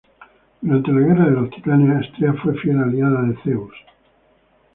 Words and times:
Durante 0.61 0.91
la 0.93 0.99
Guerra 1.01 1.25
de 1.25 1.29
los 1.39 1.51
Titanes 1.51 2.07
Astrea 2.07 2.33
fue 2.41 2.57
fiel 2.57 2.79
aliada 2.81 3.21
de 3.21 3.35
Zeus. 3.43 3.75